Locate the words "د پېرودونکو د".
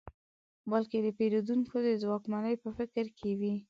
1.01-1.89